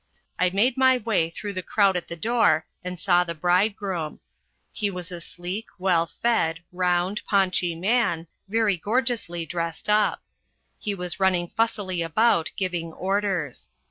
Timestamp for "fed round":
6.07-7.21